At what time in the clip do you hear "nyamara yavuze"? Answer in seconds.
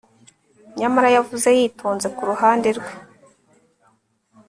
0.79-1.47